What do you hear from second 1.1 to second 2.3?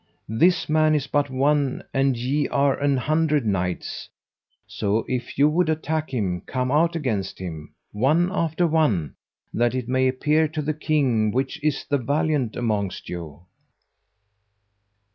one and